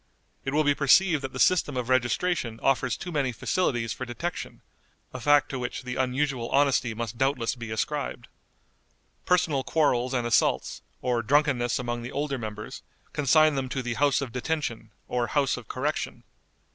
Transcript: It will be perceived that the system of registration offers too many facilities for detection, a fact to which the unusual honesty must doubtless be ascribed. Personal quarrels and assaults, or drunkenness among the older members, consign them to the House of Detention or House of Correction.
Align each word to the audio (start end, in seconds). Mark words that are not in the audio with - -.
It 0.45 0.51
will 0.51 0.63
be 0.63 0.73
perceived 0.73 1.21
that 1.21 1.31
the 1.31 1.39
system 1.39 1.77
of 1.77 1.87
registration 1.87 2.59
offers 2.63 2.97
too 2.97 3.11
many 3.11 3.31
facilities 3.31 3.93
for 3.93 4.03
detection, 4.03 4.63
a 5.13 5.19
fact 5.19 5.49
to 5.49 5.59
which 5.59 5.83
the 5.83 5.95
unusual 5.95 6.49
honesty 6.49 6.95
must 6.95 7.19
doubtless 7.19 7.53
be 7.53 7.69
ascribed. 7.69 8.27
Personal 9.27 9.63
quarrels 9.63 10.15
and 10.15 10.25
assaults, 10.25 10.81
or 11.03 11.21
drunkenness 11.21 11.77
among 11.77 12.01
the 12.01 12.11
older 12.11 12.39
members, 12.39 12.81
consign 13.13 13.53
them 13.53 13.69
to 13.69 13.83
the 13.83 13.93
House 13.93 14.21
of 14.21 14.31
Detention 14.31 14.89
or 15.07 15.27
House 15.27 15.55
of 15.55 15.67
Correction. 15.67 16.23